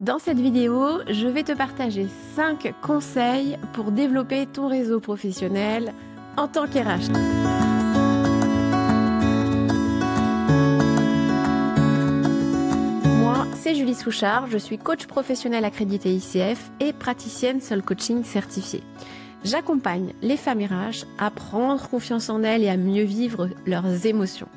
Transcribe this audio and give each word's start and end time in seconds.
Dans 0.00 0.18
cette 0.18 0.40
vidéo, 0.40 1.02
je 1.10 1.26
vais 1.26 1.42
te 1.42 1.52
partager 1.52 2.06
5 2.34 2.72
conseils 2.80 3.58
pour 3.74 3.92
développer 3.92 4.46
ton 4.46 4.66
réseau 4.66 4.98
professionnel 4.98 5.92
en 6.38 6.48
tant 6.48 6.66
qu'RH. 6.66 7.10
Moi, 13.18 13.46
c'est 13.56 13.74
Julie 13.74 13.94
Souchard, 13.94 14.46
je 14.46 14.56
suis 14.56 14.78
coach 14.78 15.04
professionnel 15.04 15.66
accrédité 15.66 16.14
ICF 16.14 16.70
et 16.80 16.94
praticienne 16.94 17.60
Soul 17.60 17.82
Coaching 17.82 18.24
certifiée. 18.24 18.82
J'accompagne 19.44 20.14
les 20.22 20.38
femmes 20.38 20.62
RH 20.62 21.04
à 21.18 21.30
prendre 21.30 21.86
confiance 21.90 22.30
en 22.30 22.42
elles 22.42 22.62
et 22.62 22.70
à 22.70 22.78
mieux 22.78 23.04
vivre 23.04 23.50
leurs 23.66 24.06
émotions. 24.06 24.48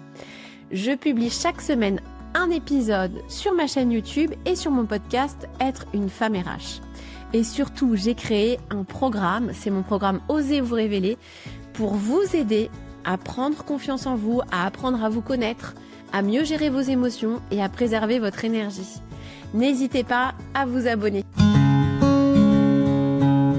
Je 0.72 0.94
publie 0.94 1.30
chaque 1.30 1.60
semaine 1.60 2.00
un 2.36 2.50
épisode 2.50 3.22
sur 3.28 3.54
ma 3.54 3.68
chaîne 3.68 3.92
YouTube 3.92 4.32
et 4.46 4.56
sur 4.56 4.72
mon 4.72 4.86
podcast 4.86 5.48
Être 5.60 5.86
une 5.94 6.10
femme 6.10 6.36
RH. 6.36 6.82
Et 7.34 7.44
surtout, 7.44 7.96
j'ai 7.96 8.16
créé 8.16 8.60
un 8.70 8.84
programme, 8.84 9.52
c'est 9.54 9.70
mon 9.70 9.84
programme 9.84 10.22
Osez 10.28 10.62
vous 10.62 10.76
révéler, 10.76 11.18
pour 11.74 11.96
vous 11.96 12.24
aider 12.36 12.70
à 13.06 13.18
prendre 13.18 13.64
confiance 13.64 14.06
en 14.06 14.16
vous, 14.16 14.42
à 14.52 14.66
apprendre 14.66 15.04
à 15.04 15.10
vous 15.10 15.22
connaître, 15.22 15.74
à 16.12 16.22
mieux 16.22 16.44
gérer 16.44 16.70
vos 16.70 16.82
émotions 16.82 17.42
et 17.52 17.62
à 17.62 17.70
préserver 17.70 18.20
votre 18.20 18.46
énergie. 18.46 19.02
N'hésitez 19.54 20.04
pas 20.04 20.34
à 20.54 20.66
vous 20.66 20.88
abonner. 20.88 21.24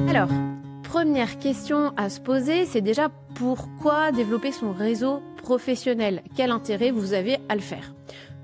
Alors, 0.09 0.29
première 0.83 1.39
question 1.39 1.93
à 1.97 2.09
se 2.09 2.21
poser, 2.21 2.67
c'est 2.67 2.81
déjà 2.81 3.09
pourquoi 3.35 4.13
développer 4.13 4.53
son 4.53 4.73
réseau 4.73 5.21
professionnel? 5.43 6.23
Quel 6.37 6.51
intérêt 6.51 6.93
vous 6.93 7.13
avez 7.13 7.39
à 7.49 7.57
le 7.57 7.61
faire? 7.61 7.93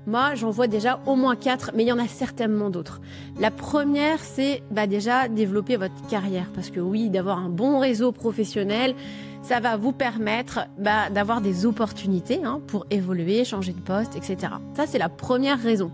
Moi, 0.07 0.33
j'en 0.35 0.49
vois 0.49 0.67
déjà 0.67 0.99
au 1.05 1.15
moins 1.15 1.35
quatre, 1.35 1.71
mais 1.75 1.83
il 1.83 1.87
y 1.87 1.91
en 1.91 1.99
a 1.99 2.07
certainement 2.07 2.69
d'autres. 2.69 3.01
La 3.39 3.51
première, 3.51 4.19
c'est 4.19 4.63
bah, 4.71 4.87
déjà 4.87 5.27
développer 5.27 5.77
votre 5.77 6.07
carrière, 6.07 6.49
parce 6.55 6.71
que 6.71 6.79
oui, 6.79 7.09
d'avoir 7.09 7.37
un 7.37 7.49
bon 7.49 7.79
réseau 7.79 8.11
professionnel, 8.11 8.95
ça 9.43 9.59
va 9.59 9.77
vous 9.77 9.91
permettre 9.91 10.67
bah, 10.77 11.09
d'avoir 11.09 11.41
des 11.41 11.65
opportunités 11.65 12.43
hein, 12.43 12.61
pour 12.67 12.85
évoluer, 12.89 13.45
changer 13.45 13.73
de 13.73 13.79
poste, 13.79 14.15
etc. 14.15 14.53
Ça, 14.75 14.87
c'est 14.87 14.97
la 14.97 15.09
première 15.09 15.59
raison. 15.59 15.91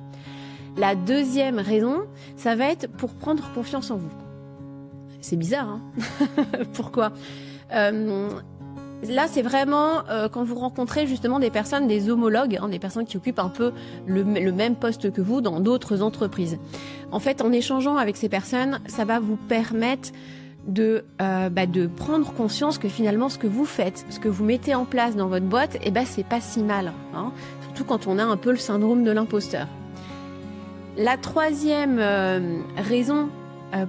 La 0.78 0.96
deuxième 0.96 1.60
raison, 1.60 2.04
ça 2.36 2.56
va 2.56 2.72
être 2.72 2.88
pour 2.88 3.14
prendre 3.14 3.52
confiance 3.54 3.92
en 3.92 3.98
vous. 3.98 4.12
C'est 5.22 5.38
bizarre, 5.38 5.68
hein 5.68 5.82
Pourquoi? 6.74 7.12
Euh, 7.74 8.30
Là, 9.04 9.28
c'est 9.28 9.44
vraiment 9.44 10.08
euh, 10.10 10.28
quand 10.28 10.44
vous 10.44 10.56
rencontrez 10.56 11.06
justement 11.06 11.40
des 11.40 11.52
personnes, 11.52 11.88
des 11.88 12.10
homologues, 12.10 12.58
hein, 12.60 12.68
des 12.68 12.80
personnes 12.80 13.06
qui 13.06 13.16
occupent 13.18 13.40
un 13.40 13.50
peu 13.50 13.72
le, 14.08 14.24
même 14.24 14.76
poste 14.76 15.12
que 15.12 15.22
vous 15.22 15.40
dans 15.42 15.60
d'autres 15.60 16.02
entreprises. 16.02 16.58
En 17.12 17.20
fait, 17.20 17.42
en 17.42 17.52
échangeant 17.52 17.98
avec 17.98 18.18
ces 18.18 18.28
personnes, 18.28 18.80
ça 18.88 19.06
va 19.06 19.20
vous 19.20 19.36
permettre 19.36 20.10
de, 20.68 21.06
euh, 21.22 21.50
bah, 21.50 21.68
de 21.68 21.86
prendre 21.86 22.34
conscience 22.34 22.80
que 22.80 22.90
finalement 22.90 23.30
ce 23.30 23.38
que 23.38 23.48
vous 23.48 23.66
faites, 23.66 24.04
ce 24.10 24.20
que 24.20 24.30
vous 24.30 24.44
mettez 24.44 24.74
en 24.74 24.86
place 24.86 25.16
dans 25.16 25.28
votre 25.28 25.46
boîte, 25.46 25.78
eh 25.84 25.92
ben 25.92 26.06
c'est 26.06 26.26
pas 26.26 26.42
si 26.42 26.64
mal. 26.64 26.92
Hein, 27.14 27.32
surtout 27.62 27.84
quand 27.84 28.08
on 28.08 28.18
a 28.18 28.24
un 28.24 28.38
peu 28.38 28.50
le 28.50 28.58
syndrome 28.58 29.04
de 29.04 29.12
l'imposteur. 29.12 29.68
La 30.98 31.18
troisième 31.18 32.00
euh, 32.00 32.60
raison 32.78 33.30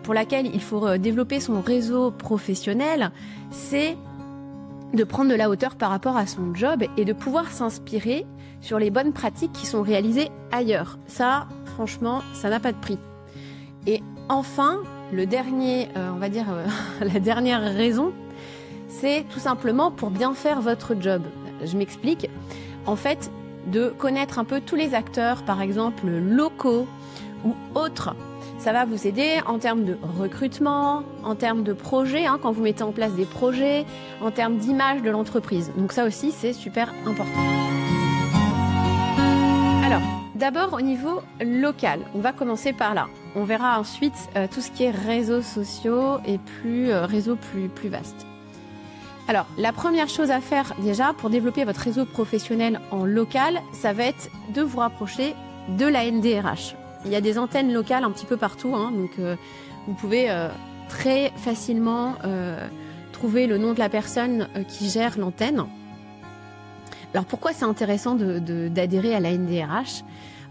pour 0.02 0.12
laquelle 0.12 0.46
il 0.52 0.60
faut 0.60 0.98
développer 0.98 1.38
son 1.38 1.60
réseau 1.60 2.10
professionnel, 2.10 3.12
c'est 3.52 3.96
de 4.94 5.04
prendre 5.04 5.30
de 5.30 5.34
la 5.34 5.50
hauteur 5.50 5.76
par 5.76 5.90
rapport 5.90 6.16
à 6.16 6.26
son 6.26 6.54
job 6.54 6.84
et 6.96 7.04
de 7.04 7.12
pouvoir 7.12 7.50
s'inspirer 7.50 8.26
sur 8.60 8.78
les 8.78 8.90
bonnes 8.90 9.12
pratiques 9.12 9.52
qui 9.52 9.66
sont 9.66 9.82
réalisées 9.82 10.30
ailleurs. 10.50 10.98
Ça, 11.06 11.46
franchement, 11.66 12.22
ça 12.32 12.48
n'a 12.48 12.60
pas 12.60 12.72
de 12.72 12.78
prix. 12.78 12.98
Et 13.86 14.02
enfin, 14.28 14.78
le 15.12 15.26
dernier, 15.26 15.88
euh, 15.96 16.10
on 16.14 16.18
va 16.18 16.28
dire, 16.28 16.46
euh, 16.50 16.66
la 17.00 17.20
dernière 17.20 17.62
raison, 17.62 18.12
c'est 18.88 19.24
tout 19.30 19.38
simplement 19.38 19.90
pour 19.90 20.10
bien 20.10 20.34
faire 20.34 20.60
votre 20.60 20.94
job. 20.98 21.22
Je 21.64 21.76
m'explique. 21.76 22.28
En 22.86 22.96
fait, 22.96 23.30
de 23.66 23.88
connaître 23.90 24.38
un 24.38 24.44
peu 24.44 24.60
tous 24.60 24.76
les 24.76 24.94
acteurs, 24.94 25.42
par 25.42 25.60
exemple 25.60 26.06
locaux 26.06 26.86
ou 27.44 27.54
autres 27.74 28.14
ça 28.58 28.72
va 28.72 28.84
vous 28.84 29.06
aider 29.06 29.40
en 29.46 29.58
termes 29.58 29.84
de 29.84 29.96
recrutement, 30.18 31.02
en 31.22 31.34
termes 31.34 31.62
de 31.62 31.72
projets, 31.72 32.26
hein, 32.26 32.38
quand 32.42 32.50
vous 32.50 32.62
mettez 32.62 32.82
en 32.82 32.92
place 32.92 33.12
des 33.12 33.24
projets, 33.24 33.86
en 34.20 34.30
termes 34.30 34.56
d'image 34.56 35.02
de 35.02 35.10
l'entreprise. 35.10 35.70
Donc 35.76 35.92
ça 35.92 36.04
aussi, 36.04 36.32
c'est 36.32 36.52
super 36.52 36.92
important. 37.06 37.40
Alors, 39.84 40.02
d'abord 40.34 40.74
au 40.74 40.80
niveau 40.80 41.22
local, 41.40 42.00
on 42.14 42.18
va 42.18 42.32
commencer 42.32 42.72
par 42.72 42.94
là. 42.94 43.06
On 43.36 43.44
verra 43.44 43.78
ensuite 43.78 44.28
euh, 44.36 44.46
tout 44.52 44.60
ce 44.60 44.70
qui 44.70 44.84
est 44.84 44.90
réseaux 44.90 45.42
sociaux 45.42 46.18
et 46.26 46.38
plus 46.38 46.90
euh, 46.90 47.06
réseaux 47.06 47.36
plus, 47.36 47.68
plus 47.68 47.88
vastes. 47.88 48.26
Alors, 49.28 49.46
la 49.56 49.72
première 49.72 50.08
chose 50.08 50.30
à 50.30 50.40
faire 50.40 50.74
déjà 50.82 51.12
pour 51.12 51.30
développer 51.30 51.64
votre 51.64 51.80
réseau 51.80 52.06
professionnel 52.06 52.80
en 52.90 53.04
local, 53.04 53.60
ça 53.72 53.92
va 53.92 54.04
être 54.04 54.30
de 54.54 54.62
vous 54.62 54.78
rapprocher 54.78 55.34
de 55.78 55.84
la 55.84 56.10
NDRH. 56.10 56.74
Il 57.04 57.12
y 57.12 57.16
a 57.16 57.20
des 57.20 57.38
antennes 57.38 57.72
locales 57.72 58.04
un 58.04 58.10
petit 58.10 58.26
peu 58.26 58.36
partout, 58.36 58.74
hein, 58.74 58.92
donc 58.92 59.12
euh, 59.18 59.36
vous 59.86 59.94
pouvez 59.94 60.30
euh, 60.30 60.48
très 60.88 61.30
facilement 61.36 62.14
euh, 62.24 62.66
trouver 63.12 63.46
le 63.46 63.58
nom 63.58 63.72
de 63.72 63.78
la 63.78 63.88
personne 63.88 64.48
qui 64.68 64.88
gère 64.88 65.18
l'antenne. 65.18 65.64
Alors 67.14 67.24
pourquoi 67.24 67.52
c'est 67.52 67.64
intéressant 67.64 68.14
d'adhérer 68.16 69.14
à 69.14 69.20
la 69.20 69.32
NDRH 69.32 70.04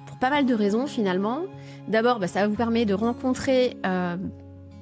Pour 0.06 0.18
pas 0.18 0.30
mal 0.30 0.46
de 0.46 0.56
raisons 0.56 0.88
finalement. 0.88 1.42
D'abord, 1.88 2.20
bah, 2.20 2.28
ça 2.28 2.48
vous 2.48 2.56
permet 2.56 2.86
de 2.86 2.96
rencontrer 2.96 3.78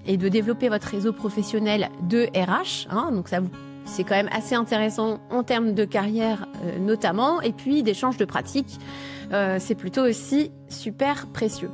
et 0.08 0.18
de 0.18 0.30
développer 0.30 0.70
votre 0.70 0.88
réseau 0.88 1.12
professionnel 1.12 1.90
de 2.08 2.28
RH. 2.34 2.88
Hein, 2.90 3.12
donc 3.12 3.28
ça 3.28 3.42
c'est 3.86 4.04
quand 4.04 4.16
même 4.16 4.30
assez 4.32 4.56
intéressant 4.56 5.20
en 5.30 5.44
termes 5.44 5.74
de 5.74 5.86
carrière 5.86 6.48
notamment, 6.80 7.42
et 7.42 7.54
puis 7.54 7.84
d'échanges 7.84 8.18
de 8.18 8.26
pratiques. 8.26 8.80
Euh, 9.32 9.58
c'est 9.60 9.76
plutôt 9.76 10.04
aussi 10.04 10.52
super 10.70 11.28
précieux. 11.28 11.72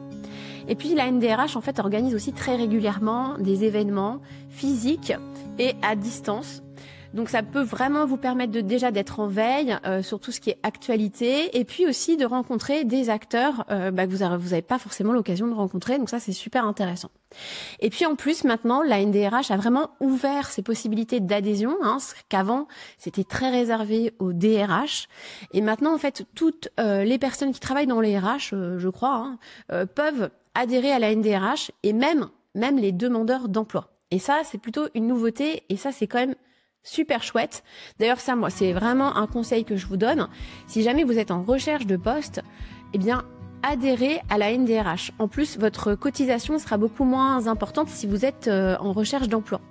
Et 0.67 0.75
puis 0.75 0.93
la 0.93 1.11
NDRH 1.11 1.55
en 1.55 1.61
fait 1.61 1.79
organise 1.79 2.15
aussi 2.15 2.33
très 2.33 2.55
régulièrement 2.55 3.37
des 3.39 3.63
événements 3.65 4.19
physiques 4.49 5.13
et 5.59 5.73
à 5.81 5.95
distance. 5.95 6.63
Donc 7.13 7.29
ça 7.29 7.43
peut 7.43 7.61
vraiment 7.61 8.05
vous 8.05 8.17
permettre 8.17 8.51
de 8.51 8.61
déjà 8.61 8.91
d'être 8.91 9.19
en 9.19 9.27
veille 9.27 9.77
euh, 9.85 10.01
sur 10.01 10.19
tout 10.19 10.31
ce 10.31 10.39
qui 10.39 10.49
est 10.49 10.59
actualité 10.63 11.57
et 11.57 11.65
puis 11.65 11.85
aussi 11.85 12.17
de 12.17 12.25
rencontrer 12.25 12.83
des 12.83 13.09
acteurs 13.09 13.65
euh, 13.69 13.91
bah, 13.91 14.07
que 14.07 14.11
vous 14.11 14.19
n'avez 14.19 14.61
pas 14.61 14.79
forcément 14.79 15.13
l'occasion 15.13 15.47
de 15.47 15.53
rencontrer. 15.53 15.97
Donc 15.97 16.09
ça 16.09 16.19
c'est 16.19 16.31
super 16.31 16.65
intéressant. 16.65 17.09
Et 17.79 17.89
puis 17.89 18.05
en 18.05 18.15
plus 18.15 18.43
maintenant 18.43 18.81
la 18.83 19.03
NDRH 19.03 19.51
a 19.51 19.57
vraiment 19.57 19.91
ouvert 19.99 20.49
ses 20.49 20.61
possibilités 20.61 21.19
d'adhésion, 21.19 21.75
hein, 21.81 21.97
qu'avant 22.29 22.67
c'était 22.97 23.23
très 23.23 23.49
réservé 23.49 24.13
aux 24.19 24.33
DRH. 24.33 25.07
Et 25.53 25.61
maintenant 25.61 25.93
en 25.93 25.97
fait 25.97 26.25
toutes 26.35 26.69
les 26.77 27.17
personnes 27.17 27.51
qui 27.51 27.59
travaillent 27.59 27.87
dans 27.87 28.01
les 28.01 28.17
RH, 28.17 28.53
je 28.77 28.89
crois, 28.89 29.37
hein, 29.69 29.85
peuvent 29.95 30.29
adhérer 30.55 30.91
à 30.91 30.99
la 30.99 31.15
NDRH 31.15 31.71
et 31.83 31.93
même, 31.93 32.29
même 32.55 32.77
les 32.77 32.91
demandeurs 32.91 33.49
d'emploi. 33.49 33.89
Et 34.11 34.19
ça, 34.19 34.41
c'est 34.43 34.57
plutôt 34.57 34.87
une 34.93 35.07
nouveauté 35.07 35.63
et 35.69 35.77
ça, 35.77 35.91
c'est 35.91 36.07
quand 36.07 36.19
même 36.19 36.35
super 36.83 37.23
chouette. 37.23 37.63
D'ailleurs, 37.99 38.19
ça, 38.19 38.35
moi, 38.35 38.49
c'est 38.49 38.73
vraiment 38.73 39.17
un 39.17 39.27
conseil 39.27 39.65
que 39.65 39.75
je 39.75 39.87
vous 39.87 39.97
donne. 39.97 40.27
Si 40.67 40.83
jamais 40.83 41.03
vous 41.03 41.19
êtes 41.19 41.31
en 41.31 41.43
recherche 41.43 41.85
de 41.85 41.97
poste, 41.97 42.41
eh 42.93 42.97
bien, 42.97 43.23
adhérez 43.63 44.21
à 44.29 44.37
la 44.37 44.55
NDRH. 44.55 45.11
En 45.19 45.27
plus, 45.27 45.57
votre 45.57 45.95
cotisation 45.95 46.57
sera 46.57 46.77
beaucoup 46.77 47.03
moins 47.03 47.47
importante 47.47 47.89
si 47.89 48.07
vous 48.07 48.25
êtes 48.25 48.47
euh, 48.47 48.75
en 48.79 48.91
recherche 48.93 49.27
d'emploi. 49.27 49.61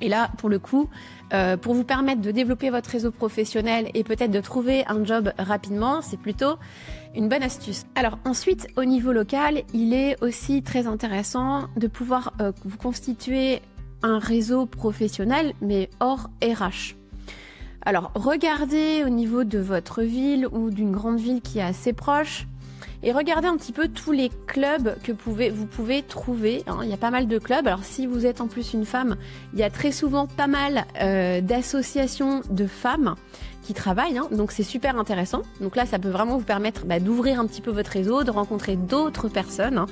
Et 0.00 0.08
là, 0.08 0.30
pour 0.38 0.48
le 0.48 0.58
coup, 0.58 0.88
euh, 1.32 1.56
pour 1.56 1.72
vous 1.72 1.84
permettre 1.84 2.20
de 2.20 2.30
développer 2.30 2.68
votre 2.68 2.90
réseau 2.90 3.10
professionnel 3.10 3.90
et 3.94 4.04
peut-être 4.04 4.30
de 4.30 4.40
trouver 4.40 4.84
un 4.86 5.04
job 5.04 5.32
rapidement, 5.38 6.02
c'est 6.02 6.18
plutôt 6.18 6.56
une 7.14 7.28
bonne 7.28 7.42
astuce. 7.42 7.84
Alors 7.94 8.18
ensuite, 8.24 8.66
au 8.76 8.84
niveau 8.84 9.12
local, 9.12 9.62
il 9.72 9.94
est 9.94 10.22
aussi 10.22 10.62
très 10.62 10.86
intéressant 10.86 11.68
de 11.76 11.86
pouvoir 11.86 12.34
euh, 12.40 12.52
vous 12.64 12.76
constituer 12.76 13.62
un 14.04 14.18
réseau 14.18 14.66
professionnel, 14.66 15.54
mais 15.62 15.88
hors 15.98 16.28
RH. 16.42 16.94
Alors 17.86 18.12
regardez 18.14 19.02
au 19.04 19.08
niveau 19.08 19.44
de 19.44 19.58
votre 19.58 20.02
ville 20.02 20.46
ou 20.52 20.70
d'une 20.70 20.92
grande 20.92 21.18
ville 21.18 21.40
qui 21.40 21.58
est 21.58 21.62
assez 21.62 21.92
proche, 21.92 22.46
et 23.04 23.12
regardez 23.12 23.46
un 23.46 23.56
petit 23.56 23.72
peu 23.72 23.88
tous 23.88 24.12
les 24.12 24.30
clubs 24.46 24.96
que 25.02 25.12
vous 25.12 25.66
pouvez 25.66 26.02
trouver. 26.02 26.64
Hein. 26.66 26.78
Il 26.82 26.88
y 26.88 26.94
a 26.94 26.96
pas 26.96 27.10
mal 27.10 27.28
de 27.28 27.38
clubs. 27.38 27.66
Alors 27.66 27.84
si 27.84 28.06
vous 28.06 28.24
êtes 28.24 28.40
en 28.40 28.48
plus 28.48 28.72
une 28.72 28.86
femme, 28.86 29.16
il 29.52 29.58
y 29.58 29.62
a 29.62 29.68
très 29.68 29.92
souvent 29.92 30.26
pas 30.26 30.46
mal 30.46 30.86
euh, 31.00 31.42
d'associations 31.42 32.40
de 32.48 32.66
femmes 32.66 33.14
qui 33.62 33.74
travaillent. 33.74 34.16
Hein. 34.16 34.28
Donc 34.30 34.52
c'est 34.52 34.62
super 34.62 34.98
intéressant. 34.98 35.42
Donc 35.60 35.76
là, 35.76 35.84
ça 35.84 35.98
peut 35.98 36.08
vraiment 36.08 36.38
vous 36.38 36.44
permettre 36.44 36.86
bah, 36.86 36.98
d'ouvrir 36.98 37.38
un 37.38 37.46
petit 37.46 37.60
peu 37.60 37.70
votre 37.70 37.90
réseau, 37.90 38.24
de 38.24 38.30
rencontrer 38.30 38.76
d'autres 38.76 39.28
personnes. 39.28 39.76
Hein. 39.76 39.86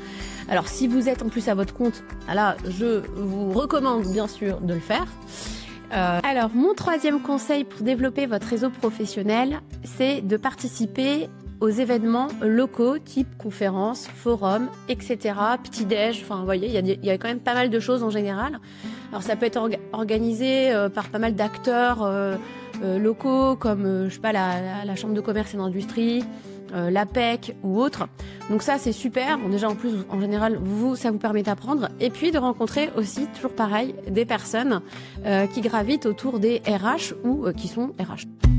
Alors 0.48 0.68
si 0.68 0.88
vous 0.88 1.10
êtes 1.10 1.22
en 1.22 1.28
plus 1.28 1.48
à 1.48 1.54
votre 1.54 1.74
compte, 1.74 2.02
là, 2.32 2.56
je 2.66 3.02
vous 3.14 3.52
recommande 3.52 4.06
bien 4.10 4.26
sûr 4.26 4.60
de 4.60 4.72
le 4.72 4.80
faire. 4.80 5.06
Euh, 5.92 6.20
alors, 6.22 6.50
mon 6.54 6.72
troisième 6.72 7.20
conseil 7.20 7.64
pour 7.64 7.82
développer 7.82 8.24
votre 8.24 8.46
réseau 8.46 8.70
professionnel, 8.70 9.60
c'est 9.84 10.22
de 10.22 10.38
participer 10.38 11.28
aux 11.62 11.68
événements 11.68 12.26
locaux, 12.40 12.98
type 12.98 13.38
conférences, 13.38 14.08
forums, 14.08 14.68
etc., 14.88 15.34
petit-déj, 15.62 16.20
enfin, 16.24 16.38
vous 16.38 16.44
voyez, 16.44 16.66
il 16.66 17.04
y, 17.04 17.10
a 17.10 17.18
quand 17.18 17.28
même 17.28 17.38
pas 17.38 17.54
mal 17.54 17.70
de 17.70 17.78
choses 17.78 18.02
en 18.02 18.10
général. 18.10 18.58
Alors, 19.10 19.22
ça 19.22 19.36
peut 19.36 19.46
être 19.46 19.60
organisé 19.92 20.72
euh, 20.72 20.88
par 20.88 21.08
pas 21.08 21.20
mal 21.20 21.36
d'acteurs 21.36 22.02
euh, 22.02 22.34
euh, 22.82 22.98
locaux, 22.98 23.54
comme, 23.54 24.08
je 24.08 24.14
sais 24.14 24.20
pas, 24.20 24.32
la, 24.32 24.96
Chambre 24.96 25.14
de 25.14 25.20
commerce 25.20 25.54
et 25.54 25.56
d'industrie, 25.56 26.24
l'APEC 26.74 27.54
ou 27.62 27.80
autre. 27.80 28.08
Donc 28.50 28.62
ça, 28.62 28.78
c'est 28.78 28.92
super. 28.92 29.38
Déjà, 29.48 29.68
en 29.68 29.74
plus, 29.76 29.92
en 30.08 30.20
général, 30.20 30.58
vous, 30.60 30.96
ça 30.96 31.10
vous 31.10 31.18
permet 31.18 31.42
d'apprendre. 31.42 31.90
Et 32.00 32.10
puis, 32.10 32.32
de 32.32 32.38
rencontrer 32.38 32.90
aussi, 32.96 33.26
toujours 33.36 33.52
pareil, 33.52 33.94
des 34.08 34.24
personnes 34.24 34.80
qui 35.52 35.60
gravitent 35.60 36.06
autour 36.06 36.38
des 36.38 36.62
RH 36.66 37.14
ou 37.24 37.50
qui 37.52 37.68
sont 37.68 37.92
RH. 37.98 38.51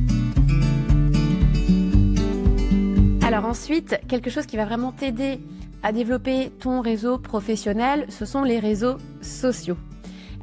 Alors 3.34 3.50
ensuite, 3.50 4.00
quelque 4.08 4.30
chose 4.30 4.46
qui 4.46 4.58
va 4.58 4.66
vraiment 4.66 4.92
t'aider 4.92 5.40
à 5.82 5.92
développer 5.92 6.52
ton 6.60 6.82
réseau 6.82 7.18
professionnel, 7.18 8.06
ce 8.10 8.26
sont 8.26 8.44
les 8.44 8.60
réseaux 8.60 8.98
sociaux. 9.24 9.76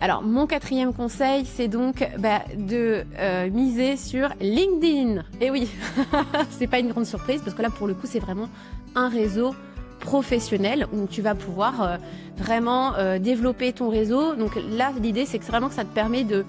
Alors 0.00 0.24
mon 0.24 0.48
quatrième 0.48 0.92
conseil, 0.92 1.44
c'est 1.44 1.68
donc 1.68 2.04
bah, 2.18 2.42
de 2.56 3.04
euh, 3.16 3.48
miser 3.48 3.96
sur 3.96 4.30
LinkedIn. 4.40 5.22
Et 5.40 5.52
oui, 5.52 5.70
c'est 6.50 6.66
pas 6.66 6.80
une 6.80 6.88
grande 6.88 7.06
surprise 7.06 7.42
parce 7.44 7.54
que 7.54 7.62
là 7.62 7.70
pour 7.70 7.86
le 7.86 7.94
coup 7.94 8.08
c'est 8.08 8.18
vraiment 8.18 8.48
un 8.96 9.08
réseau 9.08 9.54
professionnel 10.00 10.88
où 10.92 11.06
tu 11.06 11.22
vas 11.22 11.36
pouvoir 11.36 11.82
euh, 11.82 11.96
vraiment 12.38 12.96
euh, 12.96 13.20
développer 13.20 13.72
ton 13.72 13.88
réseau. 13.88 14.34
Donc 14.34 14.58
là 14.68 14.90
l'idée 15.00 15.26
c'est 15.26 15.38
que 15.38 15.46
vraiment 15.46 15.70
ça 15.70 15.84
te 15.84 15.94
permet 15.94 16.24
de 16.24 16.44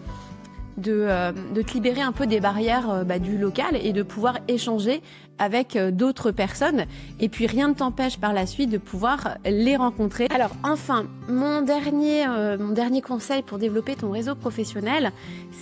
de, 0.78 1.62
te 1.62 1.74
libérer 1.74 2.02
un 2.02 2.14
peu 2.14 2.26
des 2.26 2.40
barrières 2.40 3.06
bah, 3.06 3.20
du 3.20 3.38
local 3.38 3.78
et 3.84 3.94
de 3.94 4.02
pouvoir 4.02 4.40
échanger 4.48 5.04
avec 5.42 5.76
euh, 5.76 5.92
d'autres 5.92 6.32
personnes. 6.32 6.86
Et 7.20 7.28
puis 7.28 7.48
rien 7.48 7.68
ne 7.68 7.74
t'empêche 7.74 8.18
par 8.18 8.32
la 8.32 8.46
suite 8.46 8.70
de 8.70 8.78
pouvoir 8.78 9.38
les 9.46 9.76
rencontrer. 9.76 10.28
Alors 10.34 10.52
enfin, 10.64 11.06
mon 11.28 11.62
dernier, 11.62 12.28
mon 12.60 12.72
dernier 12.72 13.02
conseil 13.02 13.42
pour 13.42 13.58
développer 13.58 13.96
ton 13.96 14.12
réseau 14.12 14.36
professionnel, 14.36 15.12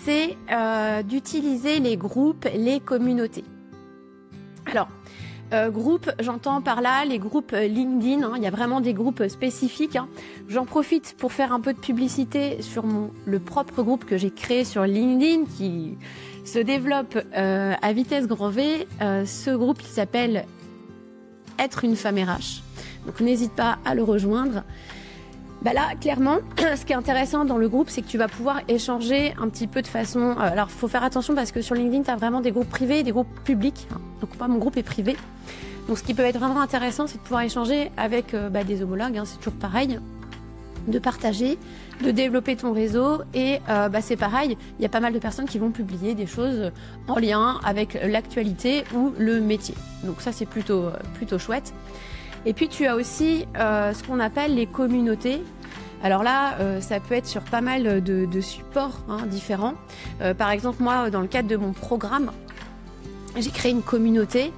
c'est 0.03 0.37
d'utiliser 1.03 1.79
les 1.79 1.97
groupes, 1.97 2.47
les 2.53 2.79
communautés. 2.79 3.43
Euh, 5.51 5.71
j'entends 6.19 6.61
par 6.61 6.81
là 6.81 7.05
les 7.05 7.19
groupes 7.19 7.51
LinkedIn. 7.51 8.23
Hein. 8.23 8.33
il 8.37 8.43
y 8.43 8.47
a 8.47 8.51
vraiment 8.51 8.81
des 8.81 8.93
groupes 8.93 9.27
spécifiques. 9.27 9.95
Hein. 9.95 10.07
J'en 10.47 10.65
profite 10.65 11.15
pour 11.17 11.31
faire 11.31 11.53
un 11.53 11.59
peu 11.59 11.73
de 11.73 11.79
publicité 11.79 12.61
sur 12.61 12.85
mon, 12.85 13.11
le 13.25 13.39
propre 13.39 13.81
groupe 13.81 14.05
que 14.05 14.17
j'ai 14.17 14.31
créé 14.31 14.63
sur 14.63 14.83
LinkedIn 14.83 15.45
qui 15.57 15.97
se 16.45 16.59
développe 16.59 17.17
euh, 17.35 17.73
à 17.81 17.93
vitesse 17.93 18.27
grand 18.27 18.49
V. 18.49 18.87
Euh, 19.01 19.25
ce 19.25 19.51
groupe 19.51 19.79
qui 19.79 19.89
s'appelle 19.89 20.45
Être 21.57 21.83
une 21.83 21.95
femme 21.95 22.17
RH. 22.17 22.61
Donc 23.05 23.19
n'hésite 23.21 23.53
pas 23.53 23.79
à 23.85 23.95
le 23.95 24.03
rejoindre. 24.03 24.63
Bah 25.61 25.73
là, 25.73 25.89
clairement, 25.99 26.37
ce 26.57 26.85
qui 26.85 26.93
est 26.93 26.95
intéressant 26.95 27.43
dans 27.43 27.57
le 27.57 27.67
groupe, 27.67 27.89
c'est 27.89 28.01
que 28.01 28.07
tu 28.07 28.17
vas 28.17 28.29
pouvoir 28.29 28.61
échanger 28.69 29.33
un 29.41 29.49
petit 29.49 29.67
peu 29.67 29.81
de 29.81 29.87
façon. 29.87 30.19
Euh, 30.19 30.35
alors, 30.39 30.69
faut 30.69 30.87
faire 30.87 31.03
attention 31.03 31.35
parce 31.35 31.51
que 31.51 31.61
sur 31.61 31.75
LinkedIn, 31.75 32.03
tu 32.03 32.11
as 32.11 32.15
vraiment 32.15 32.39
des 32.39 32.51
groupes 32.51 32.69
privés 32.69 32.99
et 32.99 33.03
des 33.03 33.11
groupes 33.11 33.27
publics. 33.43 33.87
Donc, 34.21 34.37
moi, 34.37 34.47
mon 34.47 34.57
groupe 34.57 34.77
est 34.77 34.83
privé. 34.83 35.17
Donc, 35.87 35.97
ce 35.97 36.03
qui 36.03 36.13
peut 36.13 36.23
être 36.23 36.39
vraiment 36.39 36.61
intéressant, 36.61 37.07
c'est 37.07 37.17
de 37.17 37.23
pouvoir 37.23 37.41
échanger 37.41 37.91
avec 37.97 38.33
euh, 38.33 38.49
bah, 38.49 38.63
des 38.63 38.81
homologues. 38.81 39.17
Hein, 39.17 39.25
c'est 39.25 39.37
toujours 39.37 39.59
pareil, 39.59 39.99
de 40.87 40.99
partager, 40.99 41.57
de 42.01 42.11
développer 42.11 42.55
ton 42.55 42.71
réseau. 42.71 43.21
Et 43.33 43.59
euh, 43.67 43.89
bah, 43.89 43.99
c'est 43.99 44.15
pareil, 44.15 44.57
il 44.79 44.81
y 44.81 44.85
a 44.85 44.89
pas 44.89 45.01
mal 45.01 45.11
de 45.11 45.19
personnes 45.19 45.45
qui 45.45 45.59
vont 45.59 45.71
publier 45.71 46.15
des 46.15 46.25
choses 46.25 46.71
en 47.09 47.19
lien 47.19 47.59
avec 47.65 47.99
l'actualité 48.01 48.85
ou 48.95 49.11
le 49.17 49.41
métier. 49.41 49.75
Donc, 50.05 50.21
ça, 50.21 50.31
c'est 50.31 50.45
plutôt 50.45 50.85
plutôt 51.15 51.37
chouette. 51.37 51.73
Et 52.45 52.53
puis 52.53 52.67
tu 52.67 52.85
as 52.85 52.95
aussi 52.95 53.45
euh, 53.57 53.93
ce 53.93 54.03
qu'on 54.03 54.19
appelle 54.19 54.55
les 54.55 54.65
communautés. 54.65 55.41
Alors 56.01 56.23
là, 56.23 56.57
euh, 56.59 56.79
ça 56.79 56.99
peut 56.99 57.15
être 57.15 57.27
sur 57.27 57.41
pas 57.41 57.61
mal 57.61 58.01
de, 58.01 58.41
supports 58.41 59.01
hein, 59.09 59.25
différents. 59.25 59.73
Euh, 60.21 60.33
par 60.33 60.51
exemple, 60.51 60.81
moi, 60.81 61.09
dans 61.09 61.21
le 61.21 61.27
cadre 61.27 61.49
de 61.49 61.57
mon 61.57 61.73
programme, 61.73 62.31
j'ai 63.37 63.49
créé 63.51 63.71
une 63.71 63.83
communauté 63.83 64.51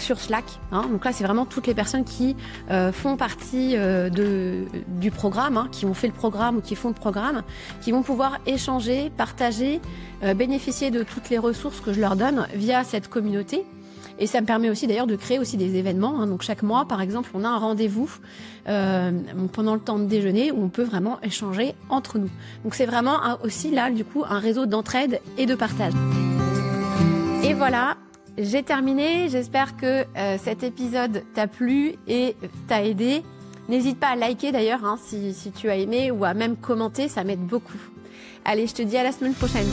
sur 0.00 0.18
Slack. 0.18 0.44
Hein. 0.72 0.86
Donc 0.90 1.04
là, 1.04 1.12
c'est 1.12 1.22
vraiment 1.22 1.46
toutes 1.46 1.68
les 1.68 1.74
personnes 1.74 2.02
qui 2.02 2.34
font 2.92 3.16
partie 3.16 3.76
de, 3.76 4.64
du 4.88 5.12
programme, 5.12 5.56
hein, 5.56 5.68
qui 5.70 5.86
ont 5.86 5.94
fait 5.94 6.08
le 6.08 6.12
programme 6.12 6.56
ou 6.56 6.60
qui 6.60 6.74
font 6.74 6.88
le 6.88 6.94
programme, 6.94 7.44
qui 7.80 7.92
vont 7.92 8.02
pouvoir 8.02 8.38
échanger, 8.44 9.12
partager, 9.16 9.80
bénéficier 10.34 10.90
de 10.90 11.04
toutes 11.04 11.30
les 11.30 11.38
ressources 11.38 11.80
que 11.80 11.92
je 11.92 12.00
leur 12.00 12.16
donne 12.16 12.48
via 12.54 12.82
cette 12.82 13.06
communauté. 13.06 13.64
Et 14.18 14.26
ça 14.26 14.40
me 14.40 14.46
permet 14.46 14.68
aussi 14.68 14.86
d'ailleurs 14.86 15.06
de 15.06 15.16
créer 15.16 15.38
aussi 15.38 15.56
des 15.56 15.76
événements. 15.76 16.20
Hein. 16.20 16.26
Donc 16.26 16.42
chaque 16.42 16.62
mois, 16.62 16.86
par 16.86 17.00
exemple, 17.00 17.30
on 17.34 17.44
a 17.44 17.48
un 17.48 17.58
rendez-vous 17.58 18.10
euh, 18.68 19.12
pendant 19.52 19.74
le 19.74 19.80
temps 19.80 19.98
de 19.98 20.06
déjeuner 20.06 20.50
où 20.50 20.62
on 20.62 20.68
peut 20.68 20.82
vraiment 20.82 21.18
échanger 21.22 21.74
entre 21.88 22.18
nous. 22.18 22.30
Donc 22.64 22.74
c'est 22.74 22.86
vraiment 22.86 23.18
aussi 23.44 23.70
là, 23.70 23.90
du 23.90 24.04
coup, 24.04 24.24
un 24.28 24.40
réseau 24.40 24.66
d'entraide 24.66 25.20
et 25.36 25.46
de 25.46 25.54
partage. 25.54 25.92
Et 27.44 27.54
voilà, 27.54 27.96
j'ai 28.36 28.62
terminé. 28.62 29.28
J'espère 29.28 29.76
que 29.76 30.04
euh, 30.16 30.36
cet 30.42 30.64
épisode 30.64 31.22
t'a 31.34 31.46
plu 31.46 31.94
et 32.08 32.36
t'a 32.66 32.84
aidé. 32.84 33.22
N'hésite 33.68 34.00
pas 34.00 34.08
à 34.08 34.16
liker 34.16 34.50
d'ailleurs 34.50 34.84
hein, 34.84 34.98
si, 35.02 35.34
si 35.34 35.52
tu 35.52 35.68
as 35.68 35.76
aimé 35.76 36.10
ou 36.10 36.24
à 36.24 36.34
même 36.34 36.56
commenter, 36.56 37.08
ça 37.08 37.22
m'aide 37.22 37.46
beaucoup. 37.46 37.78
Allez, 38.44 38.66
je 38.66 38.74
te 38.74 38.82
dis 38.82 38.96
à 38.96 39.02
la 39.02 39.12
semaine 39.12 39.34
prochaine. 39.34 39.66